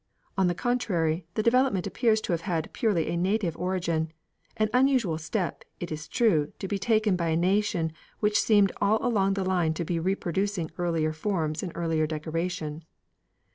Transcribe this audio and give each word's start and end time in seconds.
On 0.35 0.47
the 0.47 0.55
contrary, 0.55 1.27
the 1.35 1.43
development 1.43 1.85
appears 1.85 2.21
to 2.21 2.33
have 2.33 2.41
had 2.41 2.73
purely 2.73 3.05
a 3.07 3.15
native 3.15 3.55
origin; 3.55 4.11
an 4.57 4.67
unusual 4.73 5.19
step, 5.19 5.63
it 5.79 5.91
is 5.91 6.07
true, 6.07 6.51
to 6.57 6.67
be 6.67 6.79
taken 6.79 7.15
by 7.15 7.27
a 7.27 7.37
nation 7.37 7.93
which 8.19 8.41
seemed 8.41 8.71
all 8.81 8.97
along 9.05 9.35
the 9.35 9.43
line 9.45 9.75
to 9.75 9.85
be 9.85 9.99
reproducing 9.99 10.71
earlier 10.79 11.13
forms 11.13 11.61
and 11.61 11.71
earlier 11.75 12.07
decoration. 12.07 12.83